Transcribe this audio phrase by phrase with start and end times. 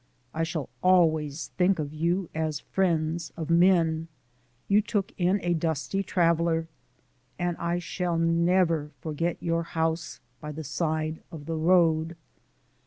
[0.33, 4.07] I shall always think of you as friends of men
[4.67, 6.67] you took in a dusty traveller.
[7.37, 12.15] And I shall never forget your house by the side of the road."